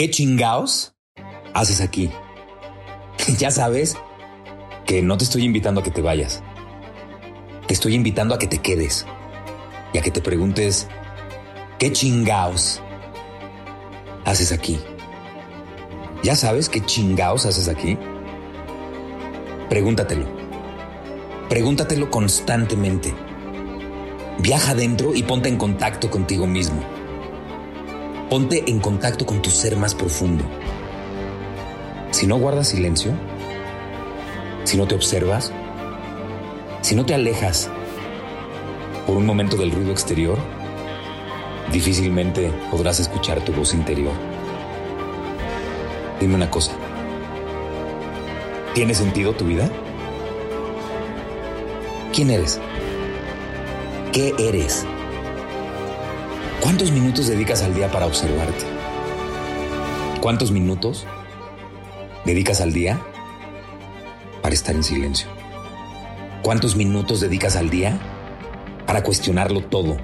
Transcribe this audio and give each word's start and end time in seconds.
¿Qué 0.00 0.08
chingaos 0.08 0.94
haces 1.52 1.82
aquí? 1.82 2.08
ya 3.38 3.50
sabes 3.50 3.98
que 4.86 5.02
no 5.02 5.18
te 5.18 5.24
estoy 5.24 5.44
invitando 5.44 5.82
a 5.82 5.84
que 5.84 5.90
te 5.90 6.00
vayas. 6.00 6.42
Te 7.66 7.74
estoy 7.74 7.96
invitando 7.96 8.34
a 8.34 8.38
que 8.38 8.46
te 8.46 8.60
quedes 8.60 9.04
y 9.92 9.98
a 9.98 10.00
que 10.00 10.10
te 10.10 10.22
preguntes, 10.22 10.88
¿qué 11.78 11.92
chingaos 11.92 12.80
haces 14.24 14.52
aquí? 14.52 14.80
¿Ya 16.22 16.34
sabes 16.34 16.70
qué 16.70 16.80
chingaos 16.80 17.44
haces 17.44 17.68
aquí? 17.68 17.98
Pregúntatelo. 19.68 20.24
Pregúntatelo 21.50 22.10
constantemente. 22.10 23.12
Viaja 24.38 24.72
adentro 24.72 25.14
y 25.14 25.24
ponte 25.24 25.50
en 25.50 25.58
contacto 25.58 26.10
contigo 26.10 26.46
mismo. 26.46 26.99
Ponte 28.30 28.70
en 28.70 28.78
contacto 28.78 29.26
con 29.26 29.42
tu 29.42 29.50
ser 29.50 29.76
más 29.76 29.92
profundo. 29.92 30.44
Si 32.12 32.28
no 32.28 32.38
guardas 32.38 32.68
silencio, 32.68 33.10
si 34.62 34.76
no 34.76 34.86
te 34.86 34.94
observas, 34.94 35.50
si 36.80 36.94
no 36.94 37.04
te 37.04 37.12
alejas 37.12 37.68
por 39.04 39.16
un 39.16 39.26
momento 39.26 39.56
del 39.56 39.72
ruido 39.72 39.90
exterior, 39.90 40.38
difícilmente 41.72 42.52
podrás 42.70 43.00
escuchar 43.00 43.44
tu 43.44 43.52
voz 43.52 43.74
interior. 43.74 44.14
Dime 46.20 46.36
una 46.36 46.52
cosa. 46.52 46.70
¿Tiene 48.74 48.94
sentido 48.94 49.32
tu 49.32 49.46
vida? 49.46 49.68
¿Quién 52.12 52.30
eres? 52.30 52.60
¿Qué 54.12 54.32
eres? 54.38 54.86
¿Cuántos 56.60 56.92
minutos 56.92 57.26
dedicas 57.26 57.62
al 57.62 57.74
día 57.74 57.90
para 57.90 58.04
observarte? 58.04 58.66
¿Cuántos 60.20 60.50
minutos 60.50 61.06
dedicas 62.26 62.60
al 62.60 62.74
día 62.74 63.00
para 64.42 64.54
estar 64.54 64.74
en 64.74 64.84
silencio? 64.84 65.26
¿Cuántos 66.42 66.76
minutos 66.76 67.20
dedicas 67.20 67.56
al 67.56 67.70
día 67.70 67.98
para 68.86 69.02
cuestionarlo 69.02 69.62
todo? 69.62 69.96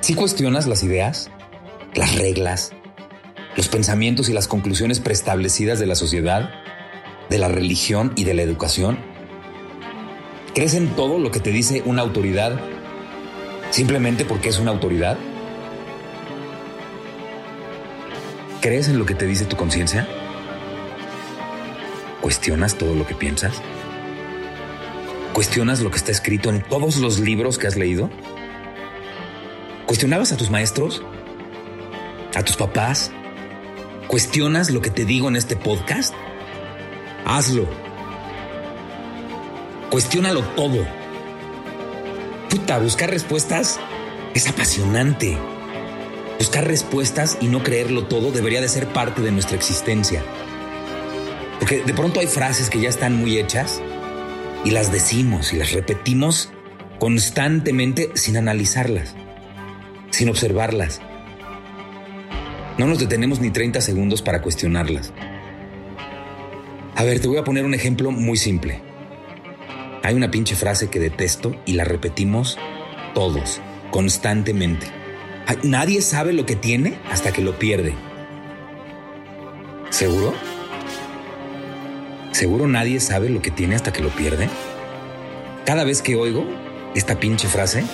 Si 0.00 0.14
cuestionas 0.14 0.66
las 0.66 0.82
ideas, 0.82 1.30
las 1.94 2.16
reglas, 2.16 2.72
los 3.54 3.68
pensamientos 3.68 4.30
y 4.30 4.32
las 4.32 4.48
conclusiones 4.48 5.00
preestablecidas 5.00 5.78
de 5.78 5.86
la 5.86 5.94
sociedad, 5.94 6.50
de 7.28 7.38
la 7.38 7.48
religión 7.48 8.12
y 8.16 8.24
de 8.24 8.32
la 8.32 8.42
educación? 8.42 8.98
¿Crees 10.54 10.74
en 10.74 10.88
todo 10.96 11.18
lo 11.18 11.30
que 11.30 11.40
te 11.40 11.50
dice 11.50 11.82
una 11.84 12.02
autoridad 12.02 12.58
simplemente 13.72 14.24
porque 14.24 14.50
es 14.50 14.58
una 14.58 14.70
autoridad? 14.70 15.18
¿Crees 18.60 18.88
en 18.88 18.98
lo 18.98 19.06
que 19.06 19.14
te 19.14 19.26
dice 19.26 19.46
tu 19.46 19.56
conciencia? 19.56 20.06
¿Cuestionas 22.20 22.76
todo 22.76 22.94
lo 22.94 23.04
que 23.06 23.14
piensas? 23.14 23.60
¿Cuestionas 25.32 25.80
lo 25.80 25.90
que 25.90 25.96
está 25.96 26.12
escrito 26.12 26.50
en 26.50 26.62
todos 26.62 26.98
los 26.98 27.18
libros 27.18 27.58
que 27.58 27.66
has 27.66 27.76
leído? 27.76 28.10
¿Cuestionabas 29.86 30.30
a 30.32 30.36
tus 30.36 30.50
maestros? 30.50 31.02
¿A 32.36 32.44
tus 32.44 32.56
papás? 32.56 33.10
¿Cuestionas 34.06 34.70
lo 34.70 34.82
que 34.82 34.90
te 34.90 35.06
digo 35.06 35.28
en 35.28 35.36
este 35.36 35.56
podcast? 35.56 36.14
Hazlo. 37.24 37.66
Cuestiónalo 39.90 40.42
todo. 40.54 41.01
Puta, 42.52 42.78
buscar 42.78 43.08
respuestas 43.08 43.80
es 44.34 44.46
apasionante. 44.46 45.38
Buscar 46.38 46.66
respuestas 46.66 47.38
y 47.40 47.46
no 47.46 47.62
creerlo 47.62 48.08
todo 48.08 48.30
debería 48.30 48.60
de 48.60 48.68
ser 48.68 48.88
parte 48.88 49.22
de 49.22 49.32
nuestra 49.32 49.56
existencia. 49.56 50.22
Porque 51.58 51.82
de 51.82 51.94
pronto 51.94 52.20
hay 52.20 52.26
frases 52.26 52.68
que 52.68 52.78
ya 52.78 52.90
están 52.90 53.16
muy 53.16 53.38
hechas 53.38 53.80
y 54.66 54.70
las 54.70 54.92
decimos 54.92 55.54
y 55.54 55.56
las 55.56 55.72
repetimos 55.72 56.50
constantemente 56.98 58.10
sin 58.16 58.36
analizarlas, 58.36 59.14
sin 60.10 60.28
observarlas. 60.28 61.00
No 62.76 62.86
nos 62.86 62.98
detenemos 62.98 63.40
ni 63.40 63.50
30 63.50 63.80
segundos 63.80 64.20
para 64.20 64.42
cuestionarlas. 64.42 65.14
A 66.96 67.02
ver, 67.02 67.18
te 67.18 67.28
voy 67.28 67.38
a 67.38 67.44
poner 67.44 67.64
un 67.64 67.72
ejemplo 67.72 68.10
muy 68.10 68.36
simple. 68.36 68.91
Hay 70.04 70.14
una 70.14 70.32
pinche 70.32 70.56
frase 70.56 70.90
que 70.90 70.98
detesto 70.98 71.54
y 71.64 71.74
la 71.74 71.84
repetimos 71.84 72.58
todos, 73.14 73.60
constantemente. 73.92 74.86
Nadie 75.62 76.02
sabe 76.02 76.32
lo 76.32 76.44
que 76.44 76.56
tiene 76.56 76.98
hasta 77.10 77.32
que 77.32 77.40
lo 77.40 77.56
pierde. 77.58 77.94
¿Seguro? 79.90 80.34
¿Seguro 82.32 82.66
nadie 82.66 82.98
sabe 82.98 83.28
lo 83.28 83.42
que 83.42 83.52
tiene 83.52 83.76
hasta 83.76 83.92
que 83.92 84.02
lo 84.02 84.08
pierde? 84.08 84.48
Cada 85.64 85.84
vez 85.84 86.02
que 86.02 86.16
oigo 86.16 86.46
esta 86.96 87.20
pinche 87.20 87.46
frase, 87.46 87.84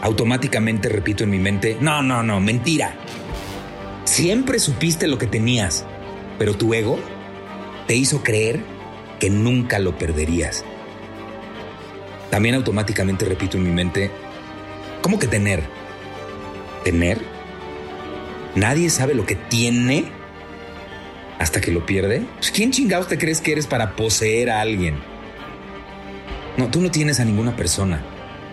automáticamente 0.00 0.88
repito 0.88 1.24
en 1.24 1.30
mi 1.30 1.38
mente, 1.38 1.76
no, 1.80 2.02
no, 2.02 2.22
no, 2.22 2.40
mentira. 2.40 2.94
Siempre 4.04 4.58
supiste 4.58 5.06
lo 5.06 5.18
que 5.18 5.26
tenías, 5.26 5.84
pero 6.38 6.54
tu 6.54 6.72
ego 6.72 6.98
te 7.86 7.94
hizo 7.94 8.22
creer 8.22 8.60
que 9.20 9.28
nunca 9.28 9.78
lo 9.78 9.98
perderías. 9.98 10.64
También 12.32 12.54
automáticamente 12.54 13.26
repito 13.26 13.58
en 13.58 13.64
mi 13.64 13.72
mente, 13.72 14.10
¿cómo 15.02 15.18
que 15.18 15.26
tener? 15.26 15.62
¿Tener? 16.82 17.20
Nadie 18.54 18.88
sabe 18.88 19.12
lo 19.12 19.26
que 19.26 19.34
tiene 19.34 20.06
hasta 21.38 21.60
que 21.60 21.70
lo 21.72 21.84
pierde? 21.84 22.22
Pues, 22.38 22.50
¿Quién 22.50 22.70
chingados 22.70 23.06
te 23.06 23.18
crees 23.18 23.42
que 23.42 23.52
eres 23.52 23.66
para 23.66 23.96
poseer 23.96 24.48
a 24.48 24.62
alguien? 24.62 24.94
No, 26.56 26.70
tú 26.70 26.80
no 26.80 26.90
tienes 26.90 27.20
a 27.20 27.26
ninguna 27.26 27.54
persona. 27.54 28.02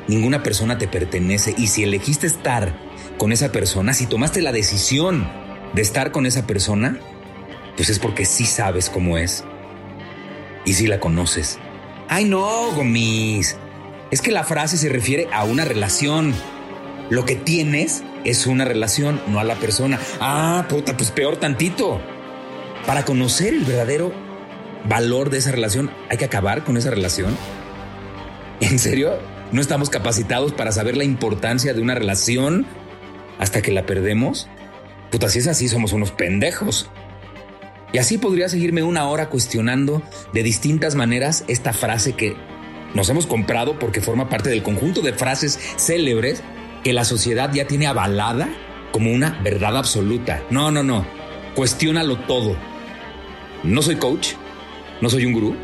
Ninguna 0.09 0.43
persona 0.43 0.77
te 0.77 0.89
pertenece 0.89 1.55
y 1.57 1.67
si 1.67 1.83
elegiste 1.83 2.27
estar 2.27 2.75
con 3.17 3.31
esa 3.31 3.53
persona, 3.53 3.93
si 3.93 4.07
tomaste 4.07 4.41
la 4.41 4.51
decisión 4.51 5.25
de 5.73 5.81
estar 5.81 6.11
con 6.11 6.25
esa 6.25 6.45
persona, 6.45 6.99
pues 7.77 7.87
es 7.87 7.99
porque 7.99 8.25
sí 8.25 8.43
sabes 8.45 8.89
cómo 8.89 9.17
es. 9.17 9.45
Y 10.65 10.73
si 10.73 10.85
la 10.85 10.99
conoces. 10.99 11.59
Ay 12.09 12.25
no, 12.25 12.71
Gomis. 12.71 13.55
Es 14.11 14.21
que 14.21 14.31
la 14.31 14.43
frase 14.43 14.77
se 14.77 14.89
refiere 14.89 15.27
a 15.31 15.43
una 15.43 15.65
relación. 15.65 16.33
Lo 17.09 17.25
que 17.25 17.35
tienes 17.35 18.03
es 18.23 18.47
una 18.47 18.65
relación, 18.65 19.21
no 19.27 19.39
a 19.39 19.43
la 19.43 19.55
persona. 19.55 19.99
Ah, 20.19 20.65
puta, 20.67 20.97
pues 20.97 21.11
peor 21.11 21.37
tantito. 21.37 22.01
Para 22.87 23.05
conocer 23.05 23.53
el 23.53 23.65
verdadero 23.65 24.11
valor 24.87 25.29
de 25.29 25.37
esa 25.37 25.51
relación, 25.51 25.91
hay 26.09 26.17
que 26.17 26.25
acabar 26.25 26.63
con 26.63 26.77
esa 26.77 26.89
relación. 26.89 27.37
¿En 28.61 28.79
serio? 28.79 29.19
¿No 29.51 29.61
estamos 29.61 29.89
capacitados 29.89 30.53
para 30.53 30.71
saber 30.71 30.97
la 30.97 31.03
importancia 31.03 31.73
de 31.73 31.81
una 31.81 31.95
relación 31.95 32.65
hasta 33.37 33.61
que 33.61 33.71
la 33.71 33.85
perdemos? 33.85 34.47
Puta, 35.11 35.29
si 35.29 35.39
es 35.39 35.47
así, 35.47 35.67
somos 35.67 35.93
unos 35.93 36.11
pendejos. 36.11 36.89
Y 37.91 37.97
así 37.97 38.17
podría 38.17 38.49
seguirme 38.49 38.83
una 38.83 39.07
hora 39.07 39.29
cuestionando 39.29 40.03
de 40.33 40.43
distintas 40.43 40.95
maneras 40.95 41.43
esta 41.47 41.73
frase 41.73 42.13
que 42.13 42.35
nos 42.93 43.09
hemos 43.09 43.27
comprado 43.27 43.77
porque 43.77 44.01
forma 44.01 44.29
parte 44.29 44.49
del 44.49 44.63
conjunto 44.63 45.01
de 45.01 45.13
frases 45.13 45.59
célebres 45.77 46.43
que 46.83 46.93
la 46.93 47.05
sociedad 47.05 47.51
ya 47.53 47.65
tiene 47.65 47.87
avalada 47.87 48.49
como 48.91 49.11
una 49.11 49.39
verdad 49.43 49.77
absoluta. 49.77 50.43
No, 50.49 50.71
no, 50.71 50.83
no. 50.83 51.05
Cuestiónalo 51.55 52.17
todo. 52.19 52.55
No 53.63 53.81
soy 53.81 53.97
coach, 53.97 54.29
no 55.01 55.09
soy 55.09 55.25
un 55.25 55.33
gurú, 55.33 55.55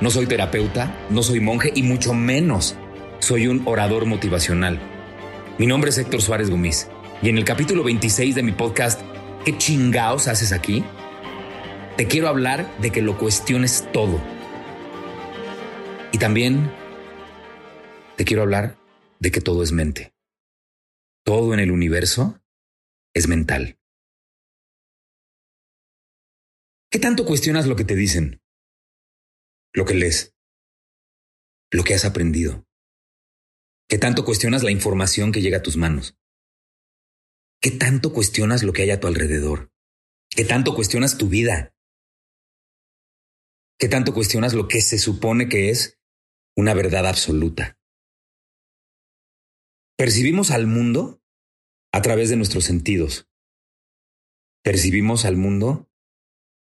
no 0.00 0.10
soy 0.10 0.26
terapeuta, 0.26 0.94
no 1.10 1.22
soy 1.22 1.40
monje 1.40 1.72
y 1.74 1.82
mucho 1.82 2.14
menos 2.14 2.76
soy 3.18 3.48
un 3.48 3.62
orador 3.64 4.06
motivacional. 4.06 4.78
Mi 5.58 5.66
nombre 5.66 5.90
es 5.90 5.98
Héctor 5.98 6.22
Suárez 6.22 6.50
Gómez 6.50 6.88
y 7.22 7.30
en 7.30 7.38
el 7.38 7.44
capítulo 7.44 7.82
26 7.82 8.34
de 8.34 8.42
mi 8.42 8.52
podcast, 8.52 9.00
¿qué 9.44 9.56
chingaos 9.56 10.28
haces 10.28 10.52
aquí? 10.52 10.84
Te 11.96 12.06
quiero 12.06 12.28
hablar 12.28 12.70
de 12.78 12.90
que 12.90 13.02
lo 13.02 13.18
cuestiones 13.18 13.88
todo. 13.92 14.20
Y 16.12 16.18
también 16.18 16.72
te 18.16 18.24
quiero 18.24 18.42
hablar 18.42 18.78
de 19.20 19.30
que 19.30 19.40
todo 19.40 19.62
es 19.62 19.72
mente. 19.72 20.14
todo 21.24 21.52
en 21.52 21.60
el 21.60 21.70
universo 21.70 22.42
es 23.12 23.28
mental. 23.28 23.78
¿Qué 26.90 26.98
tanto 26.98 27.26
cuestionas 27.26 27.66
lo 27.66 27.76
que 27.76 27.84
te 27.84 27.94
dicen? 27.94 28.40
Lo 29.74 29.84
que 29.84 29.92
lees, 29.92 30.34
lo 31.70 31.84
que 31.84 31.92
has 31.92 32.06
aprendido. 32.06 32.66
¿Qué 33.90 33.98
tanto 33.98 34.24
cuestionas 34.24 34.62
la 34.62 34.70
información 34.70 35.30
que 35.30 35.42
llega 35.42 35.58
a 35.58 35.62
tus 35.62 35.76
manos? 35.76 36.18
¿Qué 37.60 37.72
tanto 37.72 38.14
cuestionas 38.14 38.62
lo 38.62 38.72
que 38.72 38.82
hay 38.82 38.90
a 38.90 39.00
tu 39.00 39.06
alrededor? 39.06 39.70
¿Qué 40.30 40.46
tanto 40.46 40.74
cuestionas 40.74 41.18
tu 41.18 41.28
vida? 41.28 41.74
¿Qué 43.78 43.88
tanto 43.88 44.14
cuestionas 44.14 44.54
lo 44.54 44.66
que 44.66 44.80
se 44.80 44.98
supone 44.98 45.50
que 45.50 45.68
es 45.68 45.97
una 46.58 46.74
verdad 46.74 47.06
absoluta? 47.06 47.78
Percibimos 49.96 50.50
al 50.50 50.66
mundo 50.66 51.22
a 51.92 52.02
través 52.02 52.30
de 52.30 52.36
nuestros 52.36 52.64
sentidos. 52.64 53.28
Percibimos 54.64 55.24
al 55.24 55.36
mundo 55.36 55.88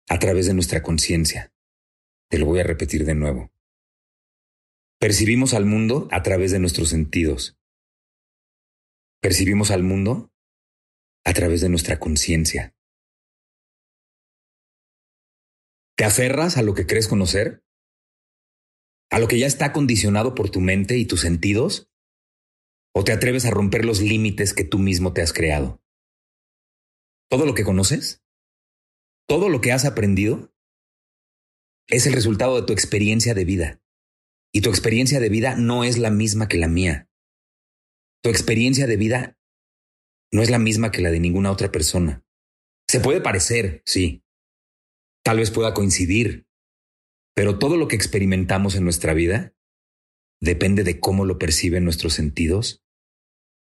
a 0.07 0.19
través 0.19 0.45
de 0.45 0.53
nuestra 0.53 0.81
conciencia. 0.83 1.53
Te 2.29 2.39
lo 2.39 2.45
voy 2.45 2.61
a 2.61 2.63
repetir 2.63 3.03
de 3.03 3.13
nuevo. 3.13 3.51
Percibimos 5.01 5.53
al 5.53 5.65
mundo 5.65 6.07
a 6.11 6.23
través 6.23 6.51
de 6.53 6.59
nuestros 6.59 6.87
sentidos. 6.87 7.59
Percibimos 9.21 9.69
al 9.69 9.83
mundo 9.83 10.31
a 11.25 11.33
través 11.33 11.59
de 11.59 11.67
nuestra 11.67 11.99
conciencia. 11.99 12.73
¿Te 15.97 16.05
aferras 16.05 16.55
a 16.55 16.61
lo 16.61 16.73
que 16.73 16.87
crees 16.87 17.09
conocer? 17.09 17.62
¿A 19.13 19.19
lo 19.19 19.27
que 19.27 19.37
ya 19.37 19.45
está 19.45 19.73
condicionado 19.73 20.33
por 20.33 20.49
tu 20.49 20.59
mente 20.59 20.97
y 20.97 21.05
tus 21.05 21.21
sentidos? 21.21 21.87
¿O 22.95 23.03
te 23.03 23.11
atreves 23.11 23.45
a 23.45 23.51
romper 23.51 23.85
los 23.85 24.01
límites 24.01 24.55
que 24.55 24.63
tú 24.63 24.79
mismo 24.79 25.13
te 25.13 25.21
has 25.21 25.33
creado? 25.33 25.83
¿Todo 27.29 27.45
lo 27.45 27.53
que 27.53 27.63
conoces? 27.63 28.23
¿Todo 29.27 29.49
lo 29.49 29.61
que 29.61 29.71
has 29.71 29.85
aprendido? 29.85 30.51
Es 31.87 32.07
el 32.07 32.13
resultado 32.13 32.59
de 32.59 32.65
tu 32.65 32.73
experiencia 32.73 33.35
de 33.35 33.45
vida. 33.45 33.83
Y 34.51 34.61
tu 34.61 34.71
experiencia 34.71 35.19
de 35.19 35.29
vida 35.29 35.55
no 35.57 35.83
es 35.83 35.99
la 35.99 36.09
misma 36.09 36.47
que 36.47 36.57
la 36.57 36.67
mía. 36.67 37.07
Tu 38.23 38.31
experiencia 38.31 38.87
de 38.87 38.97
vida 38.97 39.39
no 40.31 40.41
es 40.41 40.49
la 40.49 40.57
misma 40.57 40.89
que 40.89 41.03
la 41.03 41.11
de 41.11 41.19
ninguna 41.19 41.51
otra 41.51 41.71
persona. 41.71 42.25
Se 42.89 42.99
puede 42.99 43.21
parecer, 43.21 43.83
sí. 43.85 44.25
Tal 45.23 45.37
vez 45.37 45.51
pueda 45.51 45.75
coincidir, 45.75 46.47
pero 47.35 47.57
todo 47.57 47.77
lo 47.77 47.87
que 47.87 47.95
experimentamos 47.95 48.75
en 48.75 48.83
nuestra 48.83 49.13
vida 49.13 49.55
depende 50.41 50.83
de 50.83 50.99
cómo 50.99 51.25
lo 51.25 51.39
perciben 51.39 51.83
nuestros 51.83 52.13
sentidos 52.13 52.83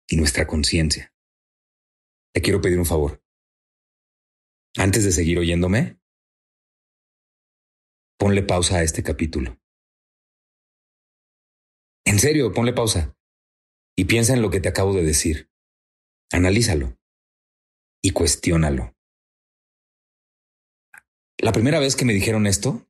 y 0.09 0.17
nuestra 0.17 0.47
conciencia. 0.47 1.15
Te 2.35 2.43
quiero 2.43 2.61
pedir 2.61 2.79
un 2.79 2.87
favor. 2.87 3.23
Antes 4.77 5.05
de 5.05 5.13
seguir 5.13 5.39
oyéndome, 5.39 6.01
ponle 8.19 8.43
pausa 8.43 8.79
a 8.79 8.83
este 8.83 9.03
capítulo. 9.03 9.59
En 12.05 12.19
serio, 12.19 12.53
ponle 12.53 12.73
pausa 12.73 13.17
y 13.97 14.07
piensa 14.07 14.33
en 14.35 14.43
lo 14.43 14.51
que 14.51 14.61
te 14.61 14.69
acabo 14.69 14.93
de 14.95 15.03
decir. 15.03 15.51
Analízalo 16.33 16.99
y 18.03 18.11
cuestiónalo. 18.11 18.97
La 21.39 21.53
primera 21.53 21.79
vez 21.79 21.97
que 21.97 22.05
me 22.05 22.13
dijeron 22.13 22.47
esto, 22.47 22.89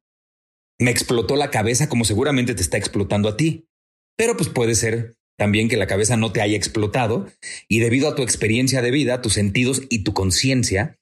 me 0.82 0.90
explotó 0.90 1.36
la 1.36 1.50
cabeza 1.50 1.88
como 1.88 2.04
seguramente 2.04 2.54
te 2.54 2.62
está 2.62 2.76
explotando 2.76 3.28
a 3.28 3.36
ti. 3.36 3.68
Pero 4.16 4.36
pues 4.36 4.48
puede 4.48 4.74
ser 4.74 5.16
también 5.38 5.68
que 5.68 5.76
la 5.76 5.86
cabeza 5.86 6.16
no 6.16 6.32
te 6.32 6.40
haya 6.40 6.56
explotado 6.56 7.26
y 7.68 7.80
debido 7.80 8.08
a 8.08 8.14
tu 8.14 8.22
experiencia 8.22 8.82
de 8.82 8.90
vida, 8.90 9.22
tus 9.22 9.32
sentidos 9.34 9.82
y 9.88 10.04
tu 10.04 10.12
conciencia, 10.12 11.00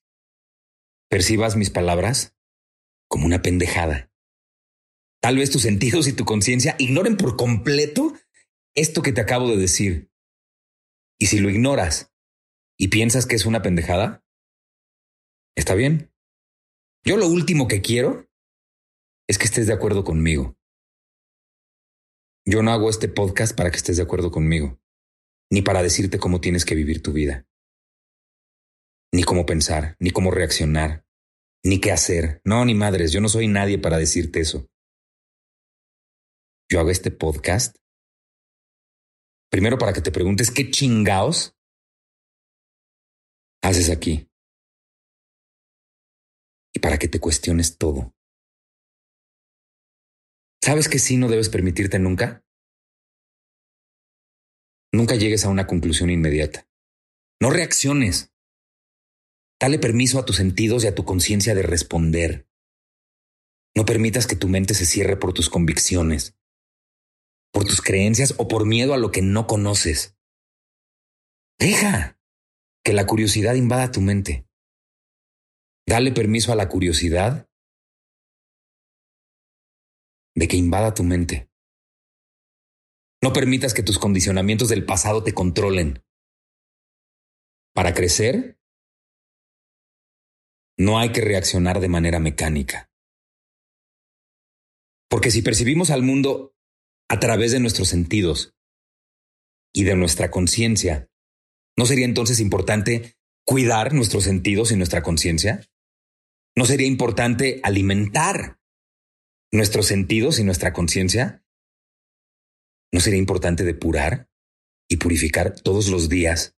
percibas 1.09 1.57
mis 1.57 1.71
palabras 1.71 2.37
como 3.09 3.27
una 3.27 3.43
pendejada. 3.43 4.11
Tal 5.21 5.37
vez 5.37 5.51
tus 5.51 5.63
sentidos 5.63 6.07
y 6.07 6.13
tu 6.13 6.25
conciencia 6.25 6.77
ignoren 6.79 7.17
por 7.17 7.37
completo 7.37 8.15
esto 8.75 9.03
que 9.03 9.13
te 9.13 9.21
acabo 9.21 9.49
de 9.51 9.57
decir. 9.57 10.11
Y 11.19 11.27
si 11.27 11.41
lo 11.41 11.51
ignoras 11.51 12.13
y 12.79 12.89
piensas 12.89 13.27
que 13.27 13.37
es 13.37 13.45
una 13.45 13.61
pendejada, 13.61 14.25
está 15.55 15.75
bien. 15.75 16.15
Yo 17.05 17.17
lo 17.17 17.27
último 17.27 17.69
que 17.69 17.83
quiero 17.83 18.30
es 19.31 19.39
que 19.39 19.45
estés 19.45 19.69
de 19.69 19.73
acuerdo 19.73 20.03
conmigo. 20.03 20.57
Yo 22.45 22.65
no 22.65 22.73
hago 22.73 22.91
este 22.91 23.07
podcast 23.07 23.57
para 23.57 23.71
que 23.71 23.77
estés 23.77 23.97
de 23.97 24.03
acuerdo 24.03 24.33
conmigo, 24.33 24.81
ni 25.53 25.63
para 25.63 25.85
decirte 25.85 26.19
cómo 26.19 26.41
tienes 26.41 26.65
que 26.65 26.75
vivir 26.75 27.01
tu 27.01 27.13
vida, 27.13 27.47
ni 29.13 29.23
cómo 29.23 29.47
pensar, 29.47 29.95
ni 30.01 30.11
cómo 30.11 30.33
reaccionar, 30.33 31.07
ni 31.65 31.81
qué 31.81 31.93
hacer. 31.93 32.41
No, 32.45 32.65
ni 32.65 32.75
madres, 32.75 33.13
yo 33.13 33.21
no 33.21 33.29
soy 33.29 33.47
nadie 33.47 33.79
para 33.79 33.99
decirte 33.99 34.41
eso. 34.41 34.69
Yo 36.69 36.81
hago 36.81 36.91
este 36.91 37.13
podcast 37.13 37.77
primero 39.49 39.79
para 39.79 39.93
que 39.93 40.01
te 40.01 40.11
preguntes 40.11 40.51
qué 40.51 40.73
chingaos 40.73 41.57
haces 43.63 43.91
aquí? 43.91 44.29
Y 46.75 46.81
para 46.81 46.99
que 46.99 47.07
te 47.07 47.21
cuestiones 47.21 47.79
todo. 47.79 48.13
¿Sabes 50.63 50.89
que 50.89 50.99
sí 50.99 51.17
no 51.17 51.29
debes 51.29 51.49
permitirte 51.49 51.99
nunca? 51.99 52.45
Nunca 54.93 55.15
llegues 55.15 55.45
a 55.45 55.49
una 55.49 55.67
conclusión 55.67 56.11
inmediata. 56.11 56.69
No 57.41 57.51
reacciones. 57.51 58.33
Dale 59.59 59.79
permiso 59.79 60.19
a 60.19 60.25
tus 60.25 60.37
sentidos 60.37 60.85
y 60.85 60.89
a 60.89 60.95
tu 60.95 61.05
conciencia 61.05 61.55
de 61.55 61.63
responder. 61.63 62.49
No 63.75 63.85
permitas 63.85 64.27
que 64.27 64.37
tu 64.37 64.49
mente 64.49 64.75
se 64.75 64.85
cierre 64.85 65.17
por 65.17 65.33
tus 65.33 65.49
convicciones, 65.49 66.37
por 67.53 67.65
tus 67.65 67.81
creencias 67.81 68.35
o 68.37 68.49
por 68.49 68.67
miedo 68.67 68.95
a 68.95 68.99
lo 68.99 69.11
que 69.11 69.23
no 69.23 69.47
conoces. 69.47 70.17
Deja 71.59 72.19
que 72.85 72.93
la 72.93 73.07
curiosidad 73.07 73.55
invada 73.55 73.93
tu 73.93 74.01
mente. 74.01 74.47
Dale 75.87 76.13
permiso 76.13 76.53
a 76.53 76.57
la 76.57 76.69
curiosidad 76.69 77.50
de 80.41 80.49
que 80.49 80.57
invada 80.57 80.95
tu 80.95 81.05
mente. 81.05 81.51
No 83.23 83.35
permitas 83.35 83.75
que 83.75 83.83
tus 83.83 83.99
condicionamientos 83.99 84.71
del 84.71 84.87
pasado 84.87 85.23
te 85.23 85.35
controlen. 85.35 86.03
Para 87.75 87.93
crecer, 87.93 88.59
no 90.79 90.99
hay 90.99 91.13
que 91.13 91.21
reaccionar 91.21 91.81
de 91.81 91.89
manera 91.89 92.19
mecánica. 92.19 92.91
Porque 95.11 95.31
si 95.31 95.43
percibimos 95.43 95.91
al 95.91 96.03
mundo 96.03 96.57
a 97.11 97.21
través 97.21 97.53
de 97.53 97.61
nuestros 97.61 97.89
sentidos 97.89 98.57
y 99.75 99.85
de 99.85 99.95
nuestra 99.95 100.31
conciencia, 100.31 101.11
¿No 101.81 101.87
sería 101.87 102.05
entonces 102.05 102.41
importante 102.41 103.17
cuidar 103.47 103.95
nuestros 103.95 104.25
sentidos 104.25 104.71
y 104.71 104.77
nuestra 104.77 105.03
conciencia? 105.03 105.67
¿No 106.55 106.67
sería 106.67 106.87
importante 106.87 107.59
alimentar 107.63 108.60
nuestros 109.53 109.87
sentidos 109.87 110.39
y 110.39 110.45
nuestra 110.45 110.73
conciencia? 110.73 111.45
¿No 112.93 113.01
sería 113.01 113.19
importante 113.19 113.65
depurar 113.65 114.29
y 114.89 114.97
purificar 114.97 115.55
todos 115.55 115.89
los 115.89 116.09
días 116.09 116.57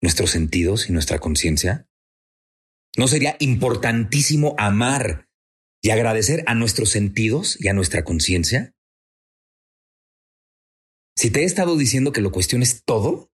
nuestros 0.00 0.30
sentidos 0.30 0.88
y 0.88 0.92
nuestra 0.92 1.18
conciencia? 1.18 1.88
¿No 2.96 3.08
sería 3.08 3.36
importantísimo 3.40 4.54
amar 4.58 5.28
y 5.82 5.90
agradecer 5.90 6.42
a 6.46 6.54
nuestros 6.54 6.90
sentidos 6.90 7.56
y 7.60 7.68
a 7.68 7.72
nuestra 7.72 8.04
conciencia? 8.04 8.74
Si 11.16 11.30
te 11.30 11.40
he 11.40 11.44
estado 11.44 11.76
diciendo 11.76 12.12
que 12.12 12.20
lo 12.20 12.30
cuestiones 12.30 12.84
todo, 12.84 13.32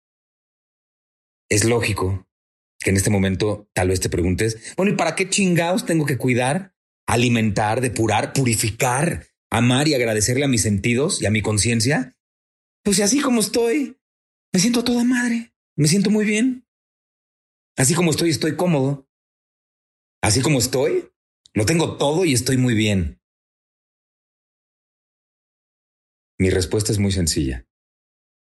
es 1.50 1.64
lógico 1.64 2.26
que 2.80 2.90
en 2.90 2.96
este 2.96 3.10
momento 3.10 3.70
tal 3.72 3.88
vez 3.88 4.00
te 4.00 4.10
preguntes, 4.10 4.74
bueno, 4.76 4.92
¿y 4.92 4.96
para 4.96 5.14
qué 5.14 5.28
chingados 5.28 5.86
tengo 5.86 6.04
que 6.06 6.18
cuidar, 6.18 6.73
alimentar, 7.06 7.80
depurar, 7.80 8.32
purificar, 8.32 9.26
amar 9.50 9.88
y 9.88 9.94
agradecerle 9.94 10.44
a 10.44 10.48
mis 10.48 10.62
sentidos 10.62 11.22
y 11.22 11.26
a 11.26 11.30
mi 11.30 11.42
conciencia? 11.42 12.16
Pues 12.82 13.00
así 13.00 13.20
como 13.20 13.40
estoy, 13.40 13.98
me 14.52 14.60
siento 14.60 14.84
toda 14.84 15.04
madre, 15.04 15.54
me 15.76 15.88
siento 15.88 16.10
muy 16.10 16.24
bien. 16.24 16.66
Así 17.76 17.94
como 17.94 18.10
estoy, 18.10 18.30
estoy 18.30 18.56
cómodo. 18.56 19.08
Así 20.22 20.40
como 20.40 20.58
estoy, 20.58 21.10
lo 21.52 21.66
tengo 21.66 21.96
todo 21.96 22.24
y 22.24 22.32
estoy 22.32 22.56
muy 22.56 22.74
bien. 22.74 23.20
Mi 26.38 26.50
respuesta 26.50 26.92
es 26.92 26.98
muy 26.98 27.12
sencilla. 27.12 27.66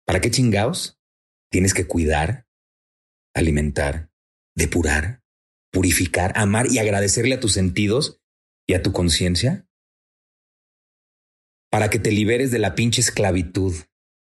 ¿Para 0.07 0.21
qué 0.21 0.31
chingados 0.31 1.01
tienes 1.51 1.75
que 1.75 1.87
cuidar, 1.87 2.47
alimentar, 3.35 4.11
depurar, 4.55 5.23
purificar, 5.73 6.33
amar 6.37 6.71
y 6.71 6.79
agradecerle 6.79 7.35
a 7.35 7.41
tus 7.41 7.53
sentidos 7.53 8.24
y 8.67 8.75
a 8.75 8.83
tu 8.83 8.93
conciencia 8.93 9.67
para 11.71 11.91
que 11.91 11.99
te 11.99 12.13
liberes 12.13 12.51
de 12.51 12.61
la 12.61 12.75
pinche 12.75 13.01
esclavitud 13.01 13.75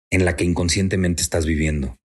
en 0.10 0.26
la 0.26 0.36
que 0.36 0.46
inconscientemente 0.46 1.22
estás 1.22 1.46
viviendo. 1.46 2.00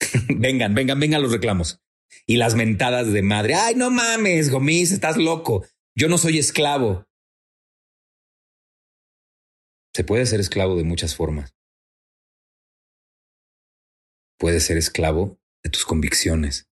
vengan, 0.28 0.74
vengan, 0.74 1.00
vengan 1.00 1.22
los 1.22 1.32
reclamos. 1.32 1.80
Y 2.26 2.36
las 2.36 2.54
mentadas 2.54 3.12
de 3.12 3.22
madre. 3.22 3.54
Ay, 3.54 3.74
no 3.74 3.90
mames, 3.90 4.50
Gomis, 4.50 4.92
estás 4.92 5.16
loco. 5.16 5.66
Yo 5.96 6.08
no 6.08 6.18
soy 6.18 6.38
esclavo. 6.38 7.06
Se 9.94 10.04
puede 10.04 10.26
ser 10.26 10.40
esclavo 10.40 10.76
de 10.76 10.84
muchas 10.84 11.16
formas. 11.16 11.54
Puedes 14.38 14.64
ser 14.64 14.76
esclavo 14.76 15.40
de 15.64 15.70
tus 15.70 15.84
convicciones. 15.84 16.68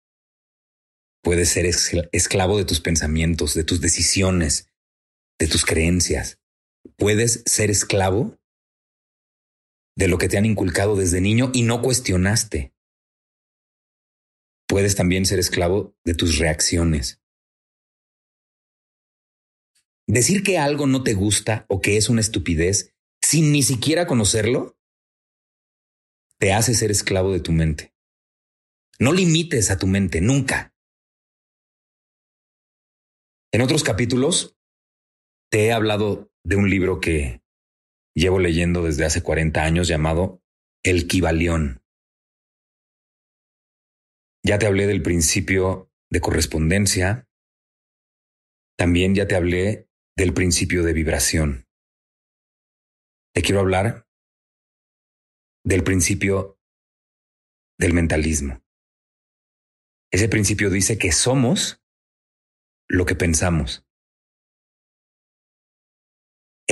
Puedes 1.23 1.51
ser 1.51 1.67
esclavo 1.67 2.57
de 2.57 2.65
tus 2.65 2.81
pensamientos, 2.81 3.55
de 3.55 3.65
tus 3.65 3.81
decisiones, 3.81 4.70
de 5.41 5.49
tus 5.49 5.65
creencias. 5.65 6.39
Puedes 6.97 7.43
ser 7.47 7.71
esclavo 7.71 8.39
de 9.97 10.07
lo 10.07 10.19
que 10.19 10.29
te 10.29 10.39
han 10.39 10.47
inculcado 10.47 10.95
desde 10.95 11.21
niño 11.21 11.51
y 11.53 11.63
no 11.63 11.83
cuestionaste. 11.83 12.75
Puedes 14.69 14.95
también 14.95 15.27
ser 15.27 15.39
esclavo 15.41 15.97
de 16.05 16.15
tus 16.15 16.39
reacciones. 16.39 17.21
Decir 20.07 20.43
que 20.43 20.59
algo 20.59 20.87
no 20.87 21.03
te 21.03 21.15
gusta 21.15 21.65
o 21.69 21.81
que 21.81 21.97
es 21.97 22.09
una 22.09 22.21
estupidez 22.21 22.95
sin 23.23 23.51
ni 23.51 23.63
siquiera 23.63 24.07
conocerlo 24.07 24.79
te 26.39 26.53
hace 26.53 26.75
ser 26.75 26.91
esclavo 26.91 27.33
de 27.33 27.41
tu 27.41 27.53
mente. 27.53 27.95
No 28.99 29.13
limites 29.13 29.71
a 29.71 29.79
tu 29.79 29.87
mente 29.87 30.21
nunca. 30.21 30.75
En 33.53 33.63
otros 33.63 33.83
capítulos 33.83 34.60
te 35.51 35.67
he 35.67 35.73
hablado 35.73 36.33
de 36.45 36.57
un 36.57 36.71
libro 36.71 37.01
que 37.01 37.43
llevo 38.15 38.39
leyendo 38.39 38.85
desde 38.85 39.05
hace 39.05 39.23
40 39.23 39.63
años 39.63 39.89
llamado 39.89 40.43
El 40.85 41.09
Kibalión. 41.09 41.83
Ya 44.45 44.59
te 44.59 44.67
hablé 44.67 44.87
del 44.87 45.03
principio 45.03 45.93
de 46.09 46.21
correspondencia. 46.21 47.29
También 48.79 49.15
ya 49.15 49.27
te 49.27 49.35
hablé 49.35 49.91
del 50.17 50.33
principio 50.33 50.83
de 50.83 50.93
vibración. 50.93 51.69
Te 53.35 53.43
quiero 53.43 53.61
hablar 53.61 54.09
del 55.65 55.85
principio 55.85 56.59
del 57.79 57.93
mentalismo. 57.93 58.63
Ese 60.13 60.29
principio 60.29 60.71
dice 60.71 60.99
que 60.99 61.13
somos 61.13 61.83
lo 62.89 63.05
que 63.05 63.15
pensamos. 63.15 63.87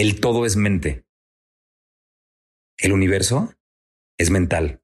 El 0.00 0.21
todo 0.21 0.47
es 0.47 0.55
mente. 0.55 1.05
El 2.76 2.93
universo 2.93 3.52
es 4.17 4.31
mental. 4.31 4.81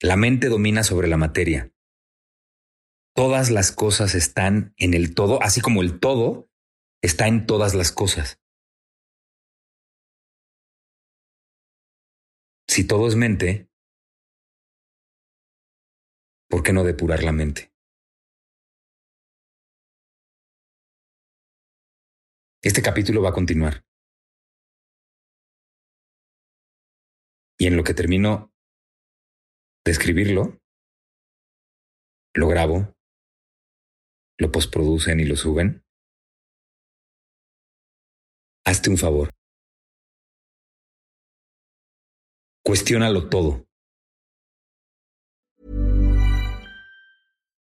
La 0.00 0.16
mente 0.16 0.48
domina 0.48 0.82
sobre 0.82 1.06
la 1.06 1.16
materia. 1.16 1.72
Todas 3.14 3.52
las 3.52 3.70
cosas 3.70 4.16
están 4.16 4.74
en 4.78 4.94
el 4.94 5.14
todo, 5.14 5.40
así 5.44 5.60
como 5.60 5.80
el 5.80 6.00
todo 6.00 6.50
está 7.00 7.28
en 7.28 7.46
todas 7.46 7.76
las 7.76 7.92
cosas. 7.92 8.42
Si 12.66 12.84
todo 12.84 13.06
es 13.06 13.14
mente, 13.14 13.70
¿por 16.48 16.64
qué 16.64 16.72
no 16.72 16.82
depurar 16.82 17.22
la 17.22 17.30
mente? 17.30 17.72
Este 22.60 22.82
capítulo 22.82 23.22
va 23.22 23.28
a 23.28 23.34
continuar. 23.34 23.84
Y 27.60 27.66
en 27.66 27.76
lo 27.76 27.84
que 27.84 27.92
termino 27.92 28.50
de 29.84 29.92
escribirlo, 29.92 30.58
lo 32.34 32.48
grabo, 32.48 32.94
lo 34.38 34.50
postproducen 34.50 35.20
y 35.20 35.24
lo 35.24 35.36
suben. 35.36 35.84
Hazte 38.64 38.88
un 38.88 38.96
favor. 38.96 39.28
Cuestiónalo 42.64 43.28
todo. 43.28 43.66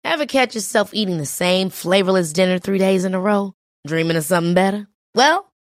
Ever 0.04 0.26
catch 0.26 0.54
yourself 0.54 0.92
eating 0.92 1.16
the 1.16 1.24
same 1.24 1.70
flavorless 1.70 2.34
dinner 2.34 2.58
three 2.58 2.78
days 2.78 3.06
in 3.06 3.14
a 3.14 3.20
row? 3.20 3.54
Dreaming 3.86 4.18
of 4.18 4.24
something 4.24 4.52
better? 4.52 4.86
Well, 5.14 5.47